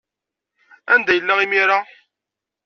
[0.93, 1.79] Anda yella imir-a?